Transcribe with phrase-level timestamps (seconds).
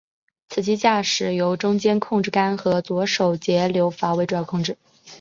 [0.49, 4.75] 此机驾驶由中间控制杆和左手节流阀为主要控制。